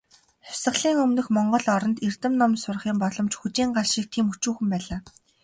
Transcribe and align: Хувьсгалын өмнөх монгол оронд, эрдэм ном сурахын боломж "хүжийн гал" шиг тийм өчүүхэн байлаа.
Хувьсгалын 0.45 0.97
өмнөх 1.03 1.27
монгол 1.35 1.65
оронд, 1.75 1.97
эрдэм 2.07 2.33
ном 2.41 2.51
сурахын 2.61 2.97
боломж 3.01 3.33
"хүжийн 3.37 3.71
гал" 3.75 3.87
шиг 3.93 4.05
тийм 4.13 4.25
өчүүхэн 4.33 4.67
байлаа. 4.71 4.99